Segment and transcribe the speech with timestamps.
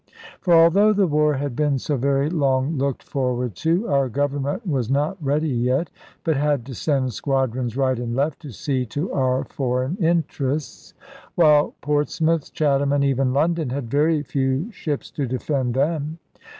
[0.39, 4.89] For although the war had been so very long looked forward to, our Government was
[4.89, 5.91] not ready yet,
[6.23, 10.95] but had to send squadrons right and left, to see to our foreign interests;
[11.35, 16.17] while Portsmouth, Chatham, and even London, had very few ships to defend them.